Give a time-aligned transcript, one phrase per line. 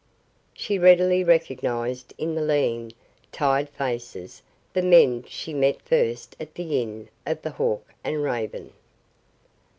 [0.55, 2.91] She readily recognized in the lean,
[3.31, 4.41] tired faces
[4.73, 8.73] the men she had met first at the Inn of the Hawk and Raven.